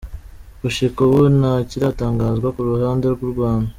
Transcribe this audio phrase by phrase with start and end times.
[0.61, 3.69] Gushika ubu nta kiratangazwa ku ruhande rw'u Rwanda.